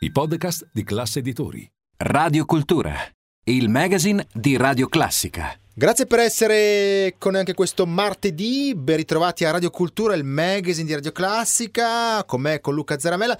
[0.00, 1.68] i podcast di classe editori.
[1.96, 2.94] Radio Cultura,
[3.46, 5.58] il magazine di Radio Classica.
[5.74, 10.94] Grazie per essere con anche questo martedì, ben ritrovati a Radio Cultura, il magazine di
[10.94, 13.36] Radio Classica, con me, con Luca Zaramella.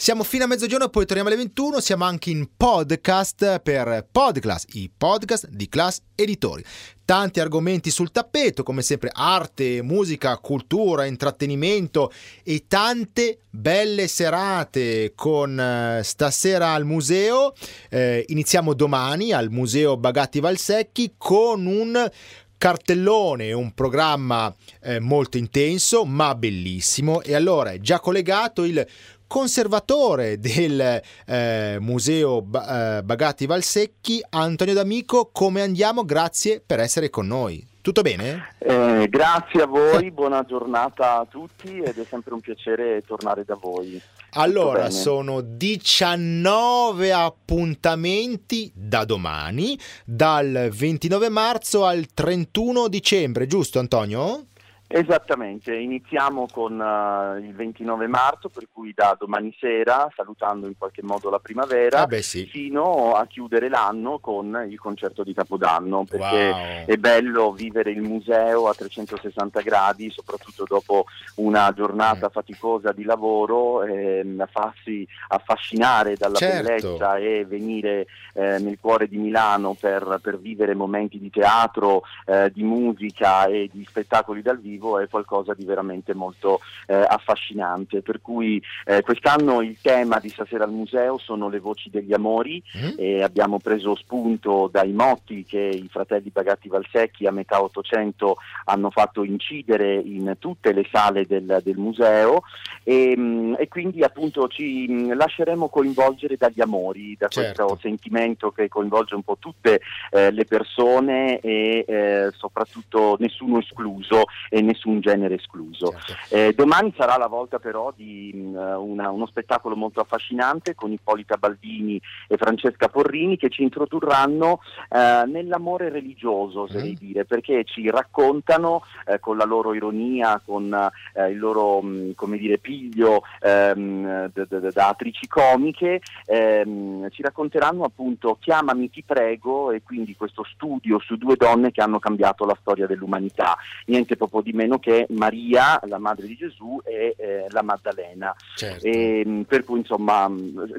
[0.00, 1.78] Siamo fino a mezzogiorno, poi torniamo alle 21.
[1.78, 6.64] Siamo anche in podcast per Podclass, i podcast di Class Editori.
[7.04, 12.10] Tanti argomenti sul tappeto, come sempre arte, musica, cultura, intrattenimento
[12.42, 17.52] e tante belle serate con eh, stasera al museo.
[17.90, 22.10] Eh, iniziamo domani al Museo Bagatti Valsecchi con un
[22.56, 28.86] cartellone, un programma eh, molto intenso ma bellissimo e allora è già collegato il
[29.30, 35.30] conservatore del eh, Museo eh, Bagatti Valsecchi, Antonio D'Amico.
[35.32, 36.04] Come andiamo?
[36.04, 37.64] Grazie per essere con noi.
[37.80, 38.56] Tutto bene?
[38.58, 43.54] Eh, grazie a voi, buona giornata a tutti ed è sempre un piacere tornare da
[43.54, 44.02] voi.
[44.32, 54.46] Allora, sono 19 appuntamenti da domani, dal 29 marzo al 31 dicembre, giusto Antonio?
[54.92, 61.04] Esattamente, iniziamo con uh, il 29 marzo, per cui da domani sera, salutando in qualche
[61.04, 62.44] modo la primavera, ah beh, sì.
[62.46, 66.86] fino a chiudere l'anno con il concerto di Capodanno, perché wow.
[66.86, 71.04] è bello vivere il museo a 360 gradi, soprattutto dopo
[71.36, 72.32] una giornata mm.
[72.32, 76.62] faticosa di lavoro, ehm, farsi affascinare dalla certo.
[76.66, 82.50] bellezza e venire eh, nel cuore di Milano per, per vivere momenti di teatro, eh,
[82.52, 88.02] di musica e di spettacoli dal vivo è qualcosa di veramente molto eh, affascinante.
[88.02, 92.62] Per cui eh, quest'anno il tema di stasera al museo sono le voci degli amori
[92.76, 92.90] Mm.
[92.96, 98.36] e abbiamo preso spunto dai motti che i fratelli Bagatti Valsecchi a metà Ottocento
[98.66, 102.42] hanno fatto incidere in tutte le sale del, del museo
[102.84, 107.64] e, mh, e quindi appunto ci mh, lasceremo coinvolgere dagli amori, da Certo.
[107.64, 109.80] questo sentimento che coinvolge un po' tutte
[110.10, 115.92] eh, le persone e eh, soprattutto nessuno escluso e nessun genere escluso.
[116.04, 116.34] Certo.
[116.34, 121.36] Eh, domani sarà la volta però di mh, una- uno spettacolo molto affascinante con Ippolita
[121.36, 124.60] Baldini e Francesca Porrini che ci introdurranno
[124.90, 127.06] eh, nell'amore religioso, oserei Mm.
[127.06, 130.72] dire, perché ci raccontano eh, con la loro ironia, con
[131.14, 137.22] eh, il loro mh, come dire, piglio ehm, d- d- da attrici comiche, ehm, ci
[137.22, 142.44] racconteranno appunto Chiamami ti prego e quindi questo studio su due donne che hanno cambiato
[142.44, 143.56] la storia dell'umanità,
[143.86, 148.34] niente proprio di meno che Maria, la madre di Gesù, e eh, la Maddalena.
[148.56, 148.84] certo.
[148.86, 150.30] E, mh, per cui insomma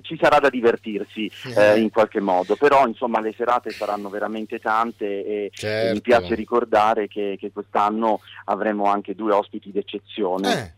[0.02, 1.72] ci sarà da divertirsi Eh.
[1.74, 5.94] eh, in qualche modo, però insomma le serate saranno veramente tante e, e Certo.
[5.94, 10.76] mi piace ricordare che, che quest'anno avremo anche due ospiti d'eccezione.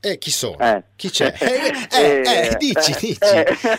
[0.00, 0.10] Eh.
[0.12, 0.56] Eh, chi sono?
[0.58, 0.82] Eh.
[0.96, 1.32] Chi c'è?
[2.00, 3.18] Eh, eh, eh, dici, dici.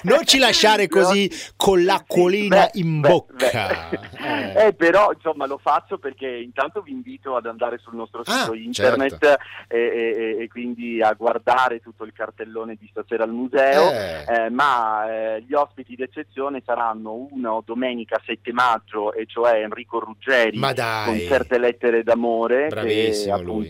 [0.03, 3.87] Non ci lasciare così con l'acquolina Sì, in beh, bocca.
[3.89, 4.53] beh.
[4.53, 4.67] Eh.
[4.67, 8.53] Eh, però insomma lo faccio perché intanto vi invito ad andare sul nostro Ah, sito
[8.53, 9.43] internet certo.
[9.67, 13.89] e, e- e quindi a guardare tutto il cartellone di stasera al museo.
[13.91, 14.25] Eh.
[14.27, 15.05] Eh, ma
[15.35, 21.57] eh, gli ospiti d'eccezione saranno uno domenica 7 maggio e cioè Enrico Ruggeri con certe
[21.57, 23.67] lettere d'amore che Bravissimo lui.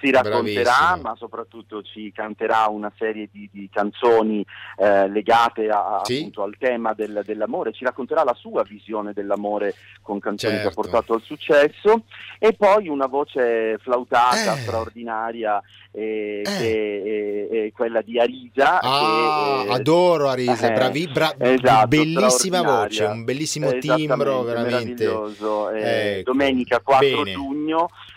[0.00, 1.02] Si racconterà Bravissimo.
[1.02, 4.44] ma soprattutto ci canterà una serie di, di canzoni
[4.78, 6.18] eh, legate a- Sì.
[6.18, 10.80] appunto al tema del- dell'amore, ci racconterà la sua visione dell'amore con canzoni che Certo.
[10.80, 12.04] ha portato al successo
[12.38, 14.58] e poi una voce flautata Eh.
[14.58, 15.60] straordinaria
[15.92, 16.50] eh, Eh.
[16.58, 22.62] che è, quella di Arisa Ah, che, eh, adoro Arisa, eh, bravi- bra- esatto, bellissima
[22.62, 25.04] voce, un bellissimo timbro, veramente.
[25.04, 27.32] Ecco, domenica 4 bene.
[27.32, 27.59] giugno,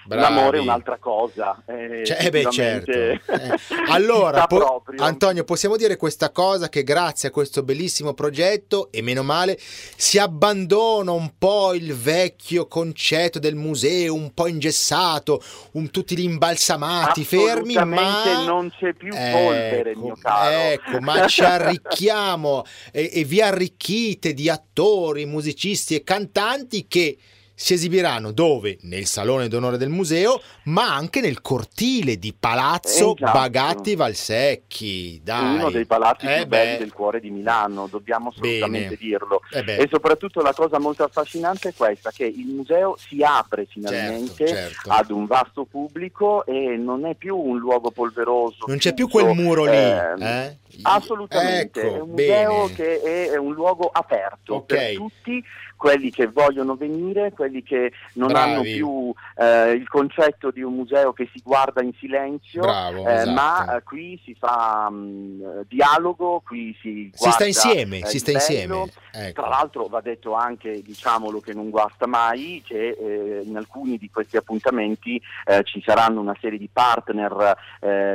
[0.05, 0.21] Bravi.
[0.21, 1.61] l'amore è un'altra cosa.
[1.65, 2.91] eh, Cioè, eh beh, certo.
[3.33, 3.57] Eh,
[3.89, 4.83] Allora, po-.
[4.97, 10.17] Antonio, possiamo dire questa cosa che grazie a questo bellissimo progetto, e meno male, si
[10.19, 15.41] abbandona un po' il vecchio concetto del museo, un po' ingessato,
[15.73, 18.43] un- tutti gli imbalsamati, fermi, ma...
[18.45, 20.55] Non c'è più polvere, mio caro.
[20.55, 27.17] Ecco, ma ci arricchiamo e, e vi arricchite di attori, musicisti e cantanti che
[27.55, 28.77] si esibiranno dove?
[28.81, 33.31] Nel salone d'onore del museo, ma anche nel cortile di Palazzo Esatto.
[33.37, 35.21] Bagatti Valsecchi.
[35.23, 35.55] Dai.
[35.57, 36.77] Uno dei palazzi Eh più belli beh.
[36.79, 38.97] del cuore di Milano, dobbiamo assolutamente Bene.
[38.99, 39.41] dirlo.
[39.51, 39.81] Eh.
[39.83, 44.71] E soprattutto la cosa molto affascinante è questa, che il museo si apre finalmente Certo,
[44.73, 44.89] certo.
[44.91, 48.65] ad un vasto pubblico e non è più un luogo polveroso.
[48.67, 49.75] Non c'è più quel muro lì.
[49.77, 50.57] ehm, eh?
[50.81, 52.73] Assolutamente, Ecco, è un museo bene.
[52.73, 54.65] che è, è un luogo aperto Ok.
[54.65, 55.43] per tutti
[55.83, 58.51] quelli che vogliono venire, quelli che non Bravi.
[58.51, 63.13] hanno più eh, il concetto di un museo che si guarda in silenzio, Bravo, eh,
[63.15, 63.31] esatto.
[63.31, 68.19] ma eh, qui si fa mh, dialogo, qui si Si sta guarda, insieme, eh, si
[68.19, 68.85] sta insieme.
[69.11, 69.41] Ecco.
[69.41, 74.09] Tra l'altro va detto anche, diciamolo che non guasta mai, che eh, in alcuni di
[74.09, 75.21] questi appuntamenti
[75.65, 77.57] ci saranno una serie di partner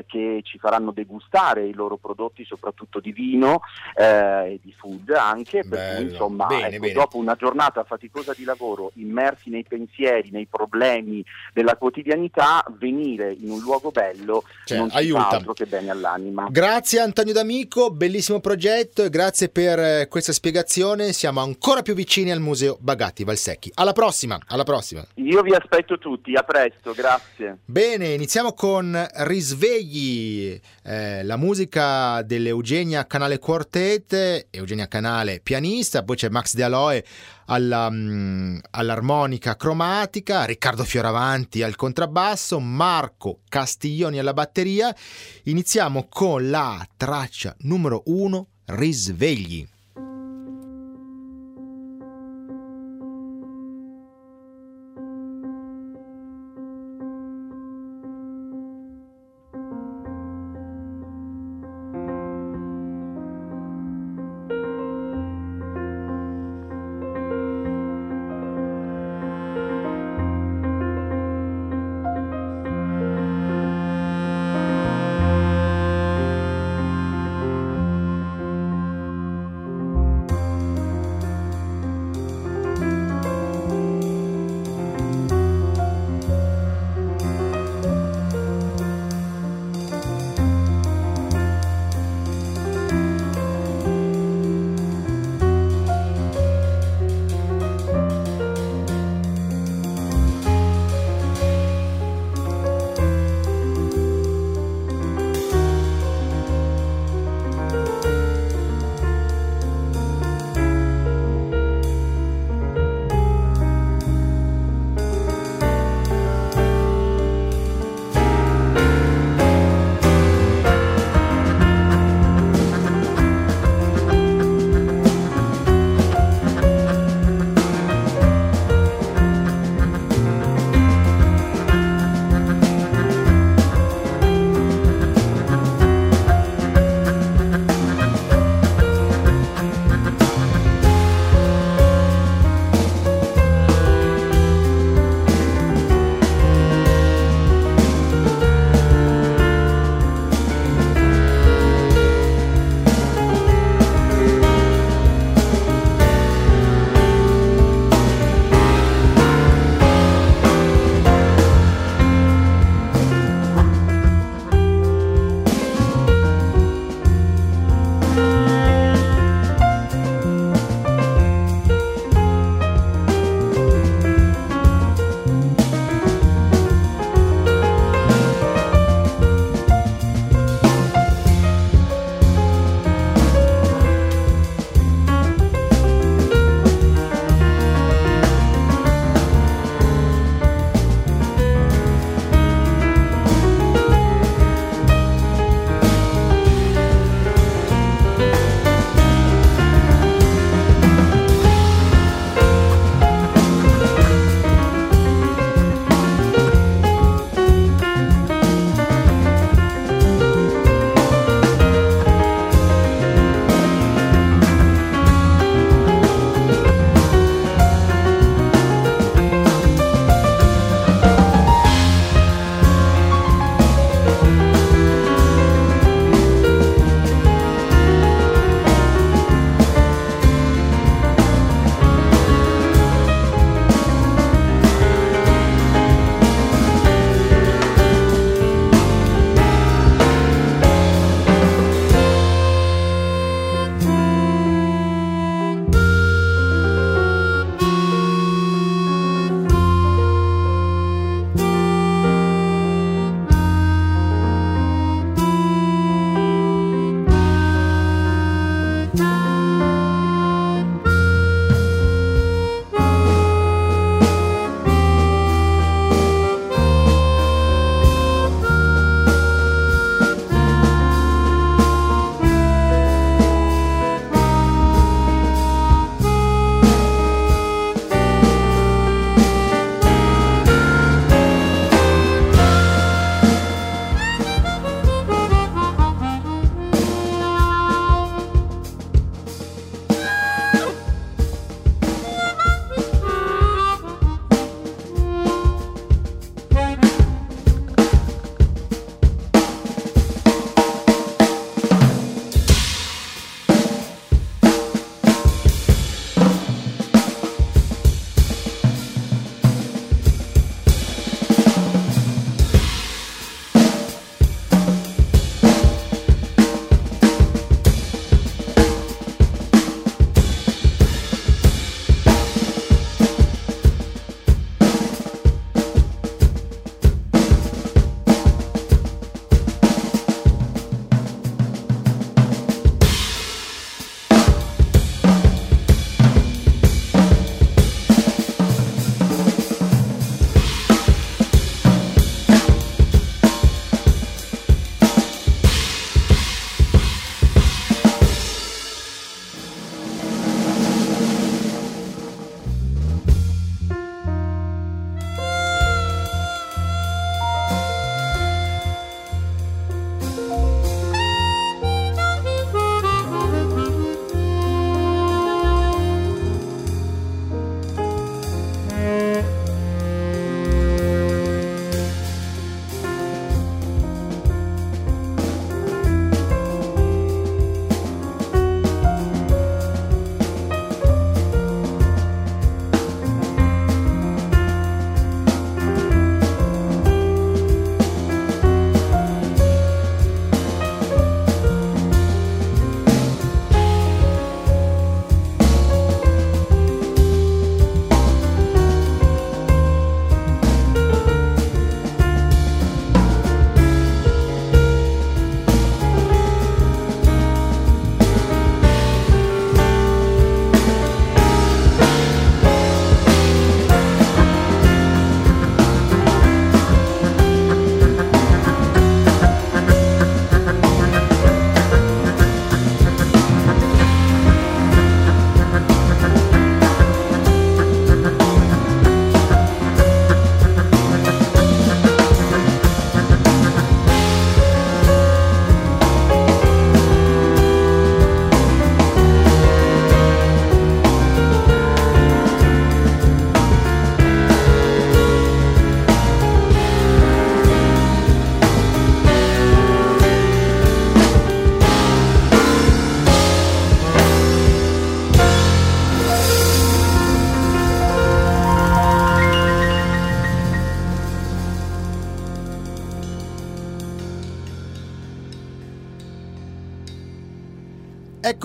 [0.06, 3.60] che ci faranno degustare i loro prodotti, soprattutto di vino
[3.94, 5.96] e di food anche, per Bello.
[6.00, 6.92] cui insomma Bene, ecco, bene.
[6.94, 7.56] dopo una giornata
[7.86, 14.44] faticosa di lavoro, immersi nei pensieri, nei problemi della quotidianità, venire in un luogo bello
[14.64, 15.20] Cioè, non aiuta.
[15.22, 16.48] fa altro che bene all'anima.
[16.50, 21.12] Grazie Antonio D'Amico, bellissimo progetto e grazie per eh, questa spiegazione.
[21.12, 23.72] Siamo ancora più vicini al Museo Bagatti Valsecchi.
[23.74, 25.04] Alla prossima, alla prossima.
[25.14, 27.58] Io vi aspetto tutti, a presto, grazie.
[27.64, 36.28] Bene, iniziamo con Risvegli, eh, la musica dell'Eugenia Canale Quartet, Eugenia Canale pianista, poi c'è
[36.28, 37.04] Max De Aloe
[37.48, 44.94] alla, mm, all'armonica cromatica, Riccardo Fioravanti al contrabbasso, Marco Castiglioni alla batteria.
[45.44, 49.66] Iniziamo con la traccia numero uno, Risvegli.
[49.66, 49.77] Risvegli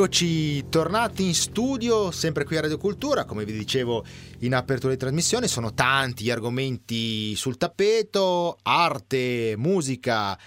[0.04, 4.04] Eccoci tornati in studio, sempre qui a Radio Cultura, come vi dicevo
[4.40, 10.38] in apertura di trasmissione, sono tanti gli argomenti sul tappeto, arte, musica,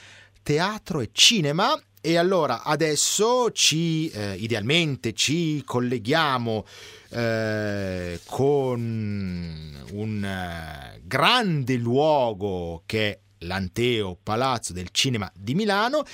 [0.43, 1.75] teatro e cinema.
[2.03, 6.67] E allora adesso ci, eh, idealmente ci colleghiamo
[7.13, 16.05] eh, con un eh, grande luogo che è l'Anteo Palazzo del Cinema di Milano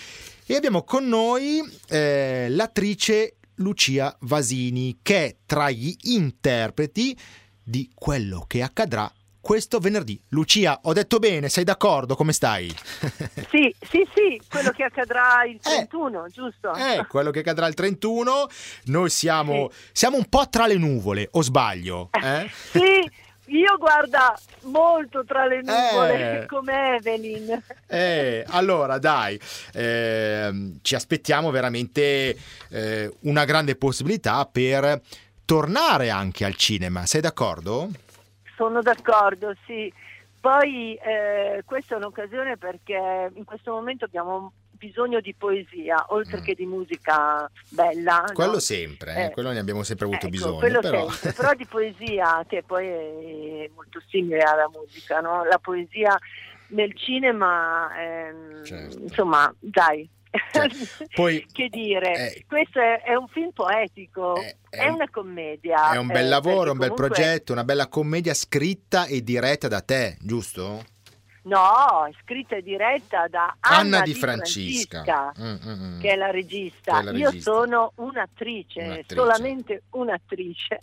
[0.53, 7.19] e abbiamo con noi eh, l'attrice Lucia Vasini che è tra gli interpreti
[7.63, 10.23] di quello che accadrà questo venerdì.
[10.29, 12.17] Lucia, ho detto bene, sei d'accordo?
[12.17, 12.69] Come stai?
[13.49, 16.75] Sì, sì, sì, quello che accadrà il 31, eh, giusto?
[16.75, 18.47] Eh, quello che accadrà il 31.
[18.85, 19.79] Noi siamo, sì.
[19.93, 22.11] siamo un po' tra le nuvole, o sbaglio?
[22.23, 22.51] Eh?
[22.71, 23.11] sì,
[23.53, 27.63] io guarda molto tra le nuvole, eh, come Evelyn.
[27.87, 29.39] Eh, allora dai,
[29.73, 32.37] eh, ci aspettiamo veramente
[32.71, 35.01] eh, una grande possibilità per
[35.45, 37.89] tornare anche al cinema, sei d'accordo?
[38.57, 39.93] Sono d'accordo, sì.
[40.41, 46.43] Poi eh, questa è un'occasione perché in questo momento abbiamo bisogno di poesia, oltre mm.
[46.43, 48.25] che di musica bella.
[48.33, 48.59] Quello no?
[48.59, 50.81] sempre, eh, eh, quello ne abbiamo sempre avuto ecco, bisogno.
[50.81, 51.09] Però.
[51.11, 55.45] Sempre, però di poesia che poi è molto simile alla musica, no?
[55.45, 56.19] La poesia
[56.69, 58.99] nel cinema, ehm, certo.
[58.99, 60.09] insomma, dai,
[60.51, 60.67] cioè,
[61.15, 65.93] poi, che dire, eh, questo è, è, un film poetico, è, è, è, una commedia.
[65.93, 67.09] È un bel eh, lavoro, un bel comunque...
[67.09, 70.83] progetto, una bella commedia scritta e diretta da te, giusto?
[71.45, 76.01] No, è scritta e diretta da Anna, Anna di, Francisca, Francisca mm, mm, mm.
[76.01, 77.01] che è la regista.
[77.01, 80.81] È la Io sono un'attrice, un'attrice, solamente un'attrice.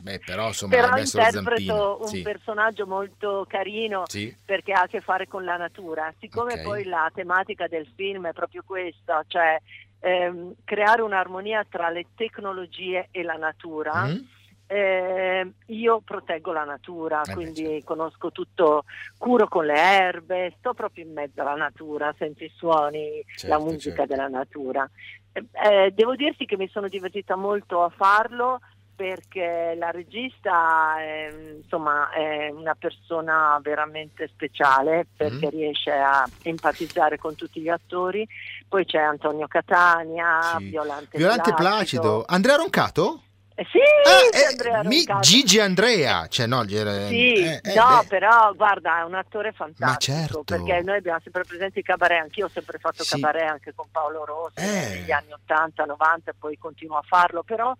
[0.00, 2.22] Beh, però insomma, però interpreto un sì.
[2.22, 4.34] personaggio molto carino sì.
[4.44, 6.12] perché ha a che fare con la natura.
[6.18, 6.64] Siccome okay.
[6.64, 9.60] poi la tematica del film è proprio questa, cioè
[10.00, 14.06] ehm, creare un'armonia tra le tecnologie e la natura.
[14.06, 14.36] Mm
[14.70, 17.84] eh, io proteggo la natura, eh quindi beh, certo.
[17.86, 18.84] conosco tutto,
[19.16, 23.58] curo con le erbe, sto proprio in mezzo alla natura, sento i suoni, certo, la
[23.58, 24.14] musica certo.
[24.14, 24.88] della natura.
[25.32, 28.60] Eh, eh, devo dirti che mi sono divertita molto a farlo
[28.94, 35.50] perché la regista è, insomma, è una persona veramente speciale perché mm.
[35.50, 38.26] riesce a empatizzare con tutti gli attori.
[38.68, 40.70] Poi c'è Antonio Catania, sì.
[40.70, 42.00] Violante, Violante Placido.
[42.02, 42.24] Placido.
[42.26, 43.22] Andrea Roncato?
[43.58, 49.00] Eh, sì, ah, eh, mi, Gigi Andrea, cioè no, sì, eh, eh, no però guarda,
[49.00, 50.44] è un attore fantastico, certo.
[50.44, 53.16] perché noi abbiamo sempre presente i cabaret, anch'io ho sempre fatto sì.
[53.16, 55.00] cabaret anche con Paolo Rossi eh.
[55.00, 57.74] negli anni 80, 90 e poi continuo a farlo, però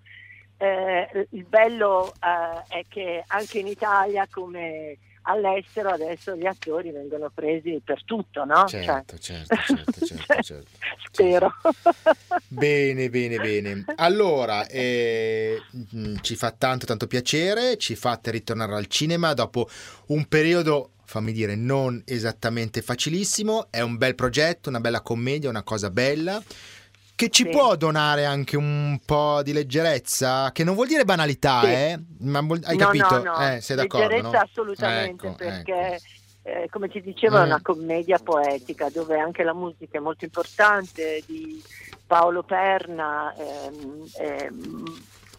[0.58, 8.02] il bello è che anche in Italia come all'estero adesso gli attori vengono presi per
[8.04, 8.64] tutto, no?
[8.66, 9.42] Certo, cioè...
[9.46, 10.70] certo, certo, certo, certo,
[11.10, 11.52] Spero.
[12.48, 13.84] Bene, bene, bene.
[13.96, 15.60] Allora, eh,
[15.94, 19.68] mm, ci fa tanto, tanto piacere, ci fate ritornare al cinema dopo
[20.06, 23.68] un periodo fammi dire, non esattamente facilissimo.
[23.70, 26.42] È un bel progetto, una bella commedia, una cosa bella
[27.18, 27.48] che ci sì.
[27.48, 31.66] può donare anche un po' di leggerezza, che non vuol dire banalità, sì.
[31.66, 32.00] eh?
[32.20, 33.22] Ma hai no, capito?
[33.24, 33.54] No, no.
[33.54, 34.06] Eh, sei d'accordo?
[34.06, 36.04] Leggerezza assolutamente, ecco, perché ecco.
[36.44, 37.40] Eh, come ti dicevo mm.
[37.40, 41.60] è una commedia poetica dove anche la musica è molto importante di
[42.06, 43.34] Paolo Perna.
[43.36, 44.84] Ehm, ehm,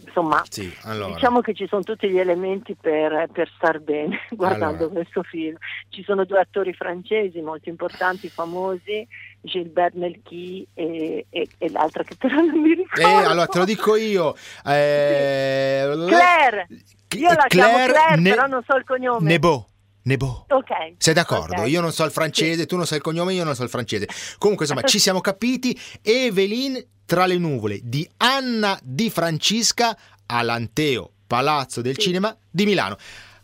[0.06, 1.14] insomma, sì, allora.
[1.14, 5.02] diciamo che ci sono tutti gli elementi per, per star bene guardando allora.
[5.02, 5.56] questo film.
[5.88, 9.08] Ci sono due attori francesi molto importanti, famosi,
[9.42, 13.02] Gilbert Melchi e, e, e, l'altra che però non mi ricordo.
[13.02, 14.36] Eh, allora te lo dico io.
[14.66, 16.68] Eh, Claire.
[17.16, 19.30] Io la Claire chiamo Claire, ne- però non so il cognome.
[19.30, 19.68] Nebo.
[20.04, 20.46] Nebo.
[20.50, 20.94] Ok.
[20.98, 21.54] Sei d'accordo?
[21.54, 21.70] Okay.
[21.70, 22.66] Io non so il francese, sì.
[22.66, 24.08] tu non sai il cognome, io non so il francese.
[24.38, 25.78] Comunque, insomma, ci siamo capiti.
[26.02, 29.98] Evelyn tra le nuvole di Anna Di Francisca
[30.28, 32.02] all'Anteo Palazzo del sì.
[32.02, 32.98] Cinema di Milano.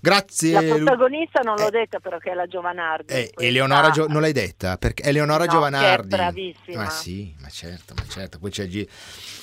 [0.06, 0.52] Grazie.
[0.52, 3.12] La protagonista non l'ho eh, detta però che è la Giovanardi.
[3.12, 4.78] Eh, Eleonora Gio- non l'hai detta?
[4.78, 6.10] Perché Eleonora no, Giovanardi.
[6.10, 6.84] Che è bravissima.
[6.84, 8.38] Ma sì, ma certo, ma certo.
[8.38, 8.68] Poi c'è,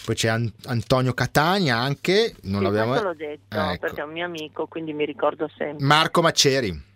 [0.05, 2.37] poi c'è An- Antonio Catania anche.
[2.42, 3.79] Non sì, l'abbiamo l'ho detto ecco.
[3.81, 5.85] perché è un mio amico, quindi mi ricordo sempre.
[5.85, 6.90] Marco Macceri.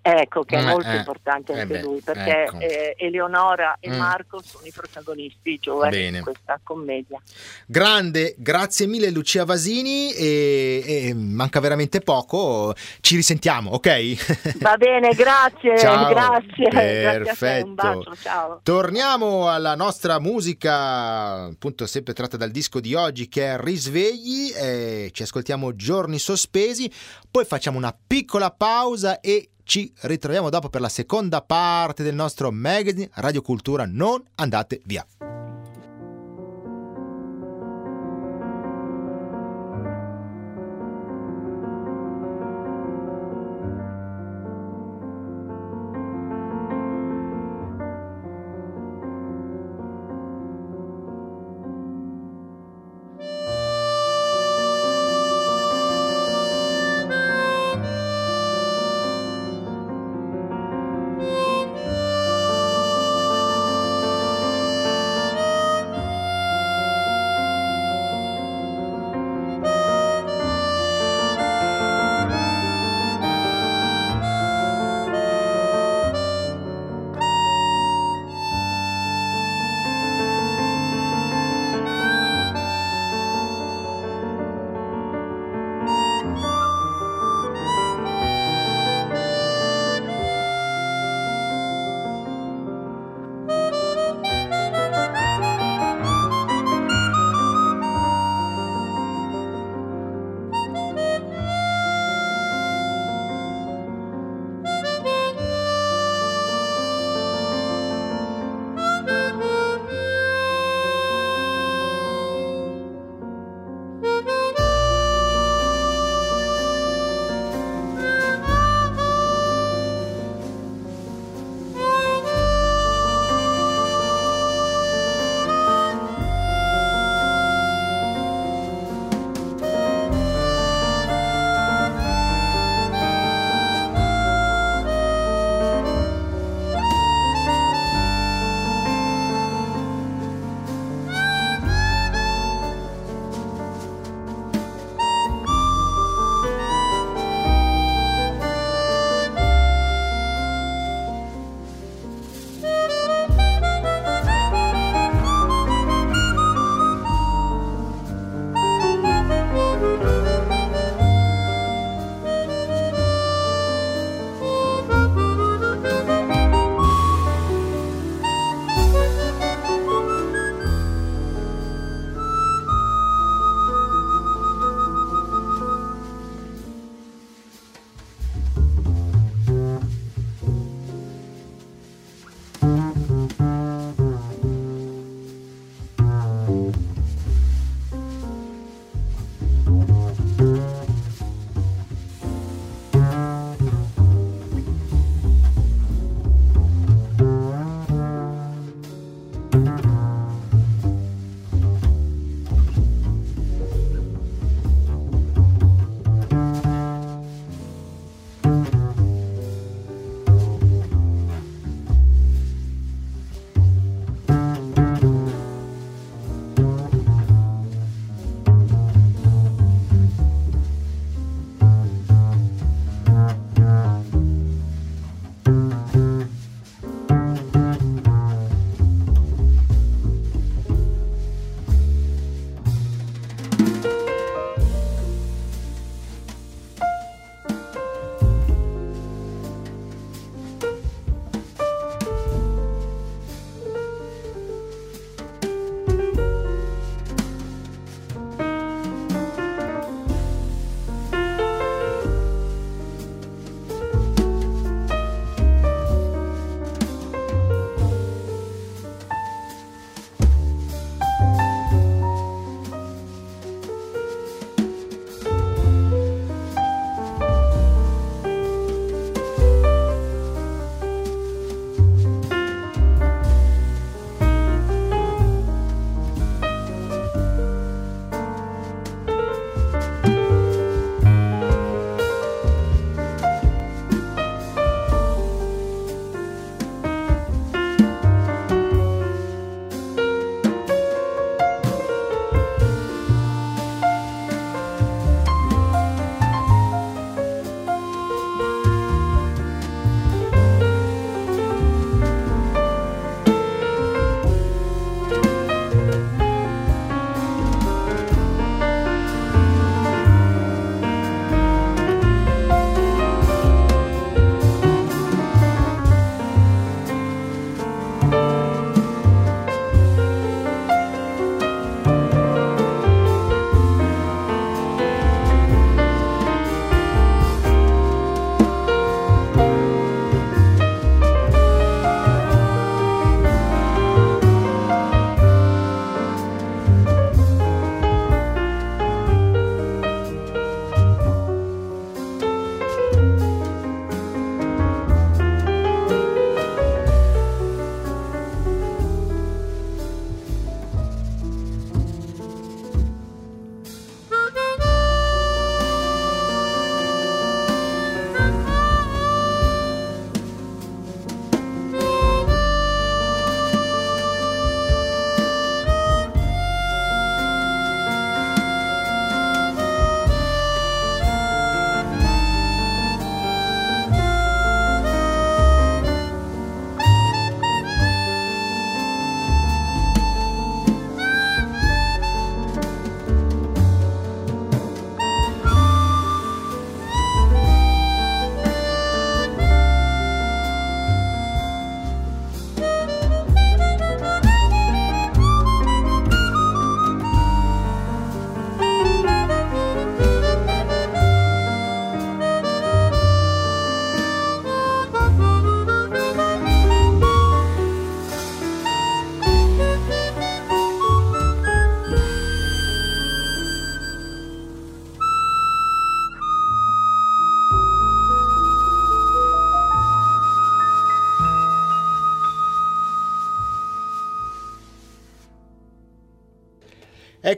[0.00, 2.58] Ecco, che è eh, molto eh, importante anche eh beh, lui, perché ecco.
[2.60, 3.98] eh, Eleonora e mm.
[3.98, 7.20] Marco sono i protagonisti giovani di questa commedia.
[7.66, 14.56] Grande, grazie mille Lucia Vasini e, e, manca veramente poco, ci risentiamo, ok?
[14.62, 16.08] Va bene, grazie, ciao.
[16.08, 16.68] grazie.
[16.68, 17.24] Perfetto.
[17.24, 18.60] Grazie un bacio, ciao.
[18.62, 25.22] Torniamo alla nostra musica, appunto sempre tratta dal disco di oggi che è Risvegli, ci
[25.22, 26.90] ascoltiamo Giorni Sospesi,
[27.30, 32.50] poi facciamo una piccola pausa e ci ritroviamo dopo per la seconda parte del nostro
[32.50, 33.84] magazine Radio Cultura.
[33.84, 35.06] Non andate via.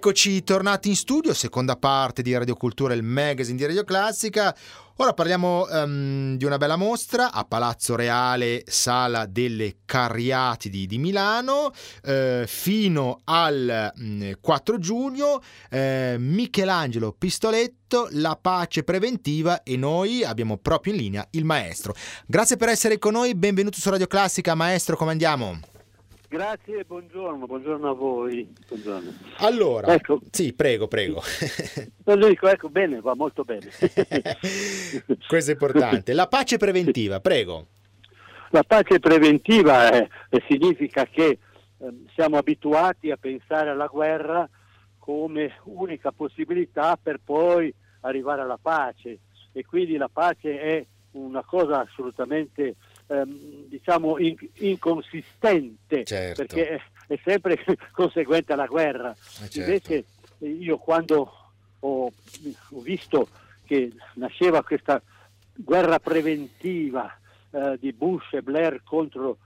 [0.00, 4.56] Eccoci tornati in studio, seconda parte di Radio Cultura, il magazine di Radio Classica.
[4.96, 11.70] Ora parliamo um, di una bella mostra a Palazzo Reale, Sala delle Carriatidi di Milano,
[12.02, 15.42] eh, fino al mh, mm, 4 giugno.
[15.68, 21.94] Eh, Michelangelo Pistoletto, La pace preventiva e noi abbiamo proprio in linea il maestro.
[22.24, 25.60] Grazie per essere con noi, benvenuto su Radio Classica, maestro, come andiamo?
[26.30, 28.48] Grazie e buongiorno, buongiorno a voi.
[28.68, 29.10] Buongiorno.
[29.38, 31.20] Allora, ecco, sì, prego, prego.
[32.06, 33.66] Non dico, ecco, bene, va molto bene.
[35.26, 36.12] Questo è importante.
[36.12, 37.66] La pace preventiva, prego.
[38.50, 40.08] La pace preventiva è,
[40.46, 41.38] significa che
[41.78, 44.48] eh, siamo abituati a pensare alla guerra
[45.00, 49.18] come unica possibilità per poi arrivare alla pace
[49.50, 52.76] e quindi la pace è una cosa assolutamente
[53.10, 56.44] ehm, diciamo in, inconsistente certo.
[56.44, 57.58] perché è, è, sempre
[57.92, 59.10] conseguente alla guerra.
[59.10, 59.58] Eh certo.
[59.58, 60.04] Invece
[60.38, 61.32] io quando
[61.80, 63.28] ho, ho, visto
[63.64, 65.02] che nasceva questa
[65.52, 67.12] guerra preventiva
[67.50, 69.38] eh, di Bush e Blair contro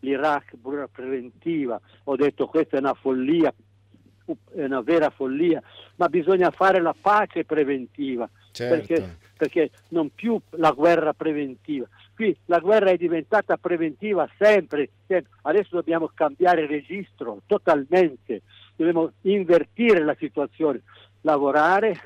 [0.00, 3.52] l'Iraq, guerra preventiva, ho detto questa è una follia,
[4.54, 5.62] è una vera follia,
[5.96, 8.74] ma bisogna fare la pace preventiva, certo.
[8.74, 11.86] perché, perché non più la guerra preventiva,
[12.20, 15.30] qui la guerra è diventata preventiva sempre, sempre.
[15.42, 18.42] adesso dobbiamo cambiare registro totalmente,
[18.76, 20.82] dobbiamo invertire la situazione,
[21.22, 21.98] lavorare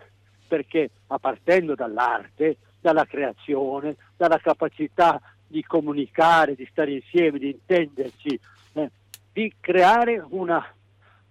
[0.47, 8.39] perché a partendo dall'arte, dalla creazione, dalla capacità di comunicare, di stare insieme, di intenderci,
[8.75, 8.91] eh,
[9.33, 10.65] di creare una,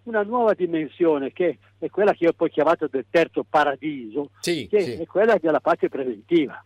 [0.03, 4.67] una, nuova dimensione che è quella che io ho poi chiamato del terzo paradiso, sì,
[4.69, 4.91] che sì.
[4.95, 6.61] è quella della pace preventiva.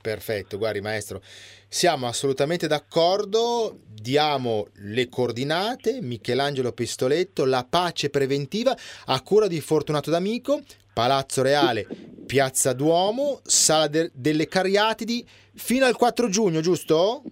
[0.00, 1.20] Perfetto, guardi maestro,
[1.68, 8.74] siamo assolutamente d'accordo, diamo le coordinate, Michelangelo Pistoletto, la pace preventiva
[9.06, 10.62] a cura di Fortunato D'Amico,
[10.94, 11.86] Palazzo Reale,
[12.24, 17.22] Piazza Duomo, Sala de- delle Cariatidi, fino al 4 giugno, giusto?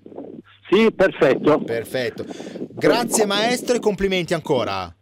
[0.69, 1.59] Sì, perfetto.
[1.61, 2.27] Perfetto.
[2.71, 4.95] Grazie maestro e complimenti ancora.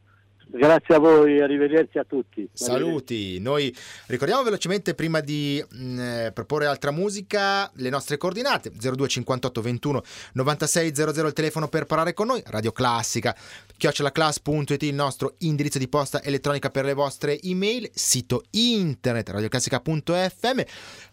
[0.57, 2.49] Grazie a voi, arrivederci a tutti.
[2.53, 3.75] Saluti, noi
[4.07, 8.71] ricordiamo velocemente prima di mh, mm, eh, proporre altra musica le nostre coordinate.
[8.71, 13.37] 0258 21 96 00 il telefono per parlare con noi, Radio Classica,
[13.77, 20.61] chiocciolaclass.it il nostro indirizzo di posta elettronica per le vostre email, sito internet radioclassica.fm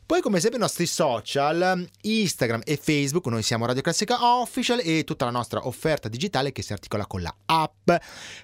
[0.06, 5.06] poi come sempre i nostri social, Instagram e Facebook, noi siamo Radio Classica Official e
[5.06, 7.90] tutta la nostra offerta digitale che si articola con la app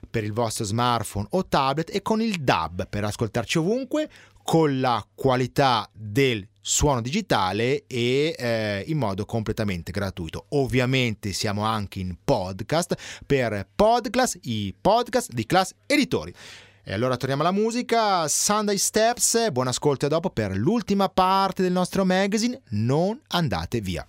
[0.09, 4.09] per il vostro smartphone o tablet e con il DAB per ascoltarci ovunque
[4.49, 10.47] con la qualità del suono digitale e eh, in modo completamente gratuito.
[10.49, 12.95] Ovviamente siamo anche in podcast
[13.27, 16.33] per Podclass, i podcast di Class Editori.
[16.83, 21.71] E allora torniamo alla musica, Sunday Steps, buon ascolto e dopo per l'ultima parte del
[21.71, 24.03] nostro magazine, non andate via.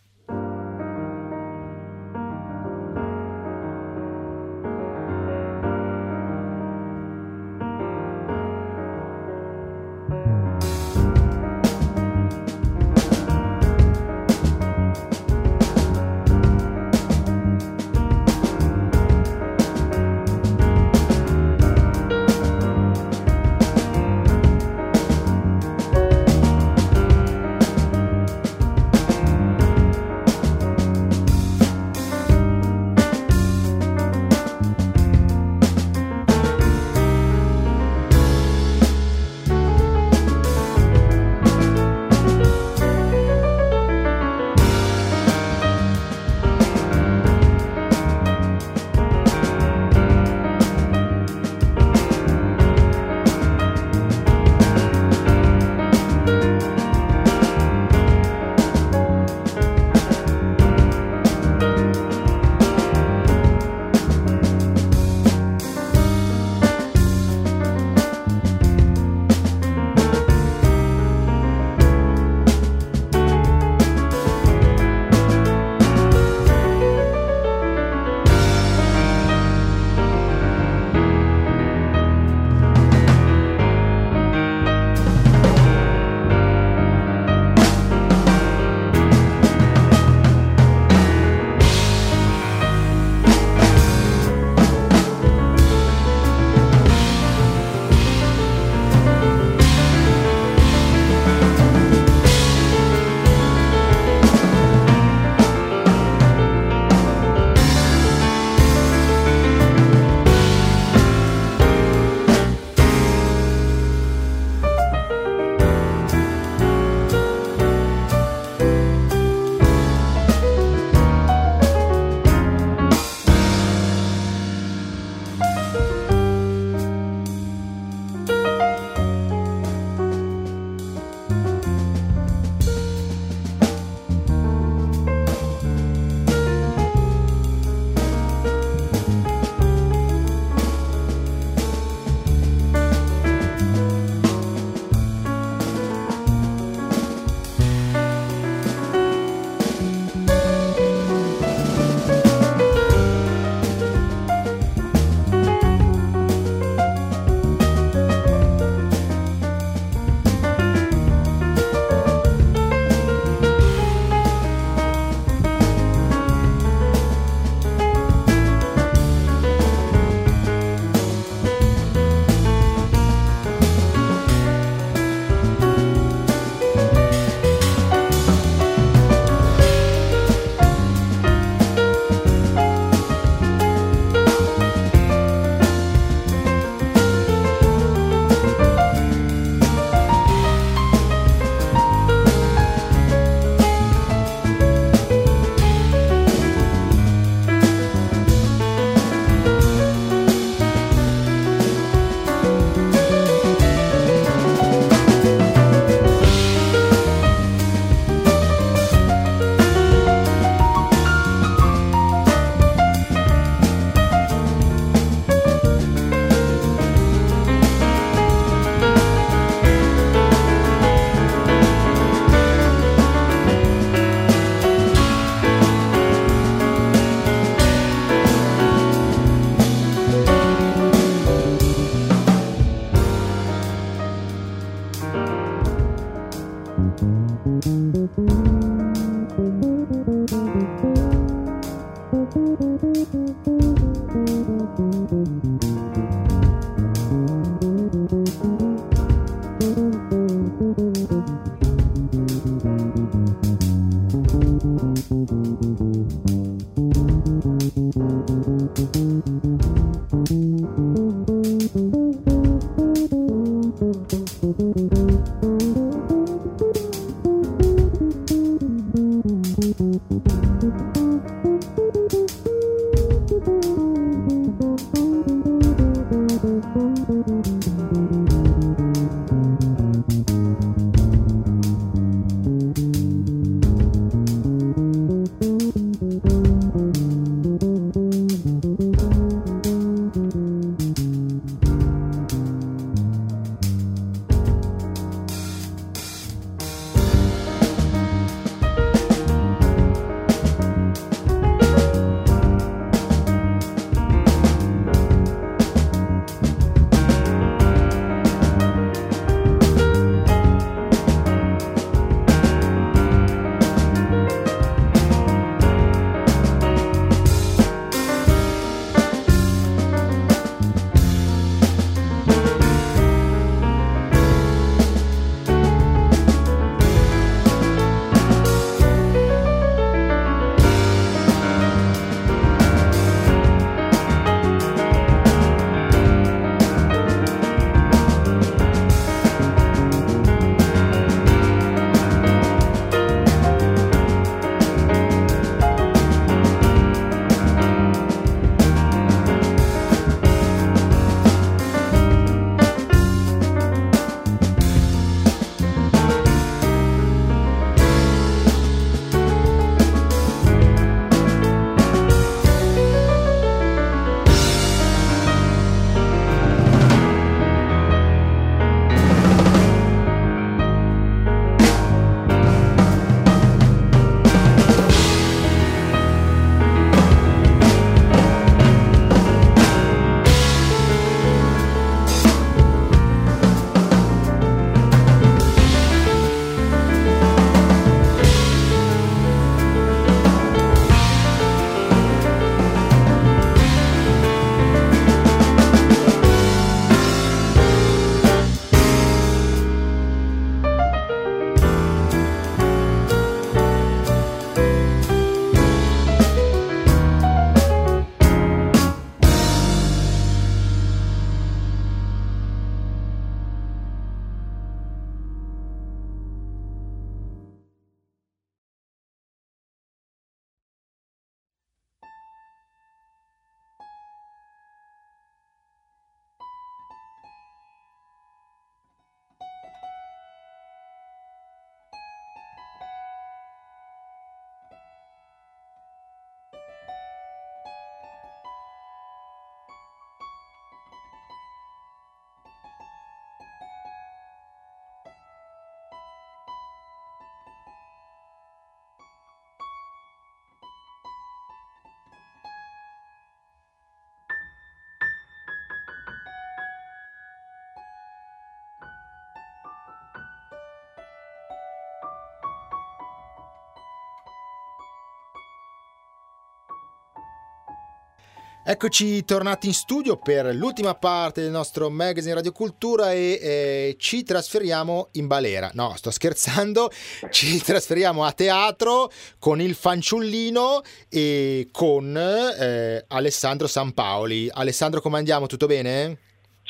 [468.63, 474.23] Eccoci tornati in studio per l'ultima parte del nostro magazine Radio Cultura e eh, ci
[474.23, 475.71] trasferiamo in balera.
[475.73, 476.91] No, sto scherzando,
[477.33, 484.51] ci trasferiamo a teatro con il fanciullino e con eh, Alessandro Sampaoli.
[484.53, 485.47] Alessandro, come andiamo?
[485.47, 486.19] Tutto bene?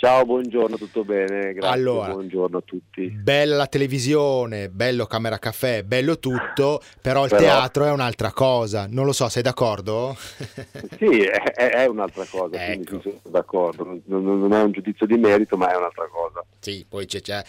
[0.01, 1.53] Ciao, buongiorno, tutto bene?
[1.53, 3.11] Grazie, allora, buongiorno a tutti.
[3.11, 7.42] Bella la televisione, bello Camera Caffè, bello tutto, però il però...
[7.42, 8.86] teatro è un'altra cosa.
[8.88, 10.16] Non lo so, sei d'accordo?
[10.96, 13.03] sì, è, è un'altra cosa, ecco.
[13.03, 14.01] sono d'accordo.
[14.07, 16.46] Non, non, è un giudizio di merito, ma è un'altra cosa.
[16.61, 17.44] Sì, poi c'è, c'è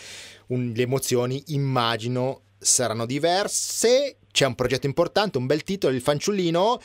[0.48, 4.18] un, le emozioni, immagino, saranno diverse.
[4.30, 6.82] C'è un progetto importante, un bel titolo, Il fanciullino,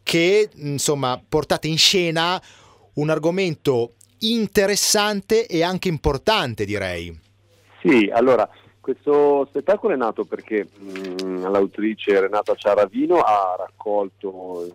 [0.00, 2.40] che insomma portate in scena
[2.94, 7.18] un argomento interessante e anche importante, direi.
[7.80, 8.48] Sì, allora,
[8.80, 14.74] questo spettacolo è nato perché mh, mm, l'autrice Renata Ciaravino ha raccolto,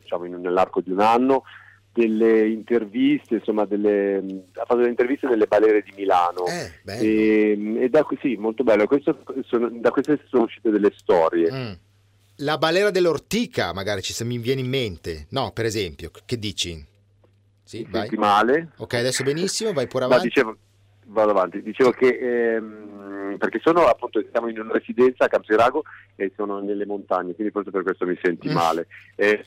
[0.00, 1.44] diciamo, nell'arco di un anno,
[1.92, 4.16] delle interviste, insomma, delle,
[4.54, 6.46] ha fatto delle interviste nelle balere di Milano.
[6.46, 8.86] Eh, e, e, da sì, molto bello.
[8.86, 11.52] Questo, sono, da queste sono uscite delle storie.
[11.52, 11.72] Mm.
[12.38, 15.26] La balera dell'ortica, magari ci, mi viene in mente.
[15.30, 16.92] No, per esempio, che dici?
[17.64, 18.08] Sì, vai.
[18.16, 18.68] male.
[18.76, 20.24] Ok, adesso benissimo, vai pure avanti.
[20.24, 20.56] No, dicevo,
[21.06, 21.62] vado avanti.
[21.62, 25.82] Dicevo che ehm, perché sono appunto siamo in una residenza a Campsirago
[26.14, 28.52] e sono nelle montagne, quindi forse per questo mi senti mm.
[28.52, 28.86] male.
[29.16, 29.44] E,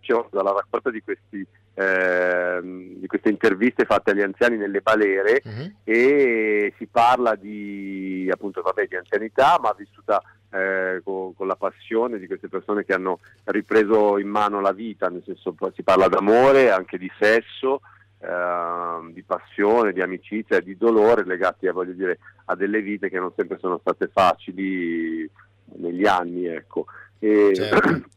[0.00, 5.72] dicevo, dalla raccolta di, questi, eh, di, queste interviste fatte agli anziani nelle balere uh-huh.
[5.84, 12.18] e si parla di, appunto, vabbè, di anzianità ma vissuta eh, con, con, la passione
[12.18, 16.70] di queste persone che hanno ripreso in mano la vita, nel senso si parla d'amore,
[16.70, 17.80] anche di sesso,
[18.18, 23.32] eh, di passione, di amicizia di dolore legati a, dire, a, delle vite che non
[23.34, 25.28] sempre sono state facili
[25.76, 26.46] negli anni.
[26.46, 26.86] Ecco.
[27.18, 28.10] E, certo.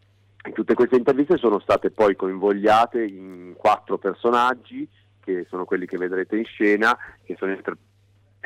[0.54, 4.88] Tutte queste interviste sono state poi coinvogliate in quattro personaggi,
[5.20, 7.52] che sono quelli che vedrete in scena, che sono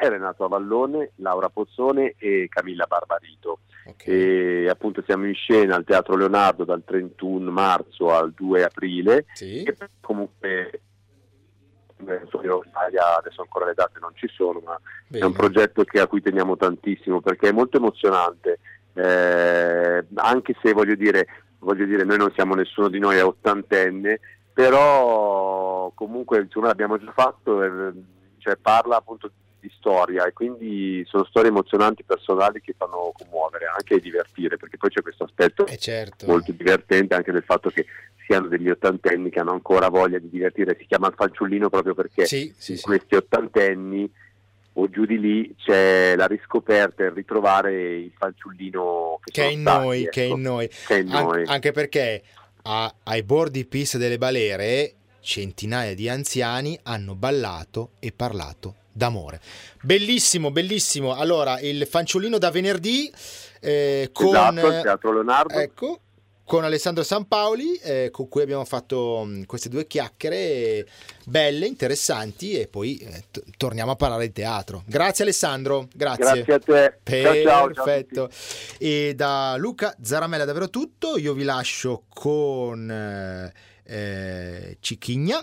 [0.07, 3.59] Renato Avallone, Laura Pozzone e Camilla Barbarito.
[3.85, 4.63] Okay.
[4.63, 9.25] E appunto siamo in scena al Teatro Leonardo dal 31 marzo al 2 aprile.
[9.33, 9.63] Sì.
[9.63, 10.81] E comunque
[11.97, 15.23] adesso ancora le date non ci sono, ma Bene.
[15.23, 18.59] è un progetto che, a cui teniamo tantissimo perché è molto emozionante.
[18.93, 21.27] Eh, anche se voglio dire
[21.59, 24.19] voglio dire, noi non siamo nessuno di noi è ottantenne,
[24.53, 27.93] però comunque insomma, l'abbiamo già fatto, eh,
[28.37, 33.99] cioè, parla appunto di storia e quindi sono storie emozionanti, personali che fanno commuovere, anche
[33.99, 36.25] divertire, perché poi c'è questo aspetto eh certo.
[36.25, 37.85] molto divertente anche del fatto che
[38.25, 42.25] siano degli ottantenni che hanno ancora voglia di divertire, si chiama il fanciullino proprio perché
[42.25, 42.83] sì, sì, sì.
[42.83, 44.11] questi ottantenni
[44.73, 49.51] o giù di lì c'è la riscoperta e il ritrovare il fanciullino che, che, è,
[49.51, 50.09] in stati, noi, ecco.
[50.11, 51.43] che è in noi, che è in An- noi.
[51.47, 52.21] anche perché
[52.63, 59.39] a- ai bordi piste delle balere centinaia di anziani hanno ballato e parlato d'amore.
[59.81, 61.15] Bellissimo, bellissimo.
[61.15, 63.11] Allora, il fanciullino da venerdì
[63.59, 65.53] eh, con esatto, Teatro Leonardo.
[65.53, 65.99] Ecco,
[66.49, 70.83] con Alessandro Sampaoli, eh, con cui abbiamo fatto mh, queste due chiacchiere
[71.25, 74.81] belle, interessanti e poi eh, t- torniamo a parlare di teatro.
[74.87, 76.43] Grazie Alessandro, grazie.
[76.43, 76.97] Grazie a te.
[77.03, 78.29] Perfetto.
[78.29, 78.29] Ciao,
[78.79, 85.39] e da Luca Zaramella davvero tutto, io vi lascio con eh, eh Cicchigna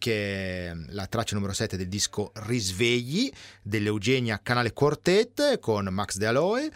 [0.00, 3.30] che è la traccia numero 7 del disco Risvegli
[3.62, 6.70] dell'Eugenia Canale Quartet con Max De Aloe,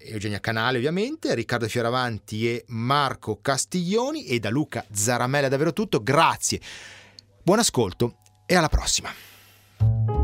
[0.00, 6.60] Eugenia Canale ovviamente, Riccardo Fioravanti e Marco Castiglioni e da Luca Zaramella davvero tutto, grazie,
[7.42, 10.23] buon ascolto e alla prossima.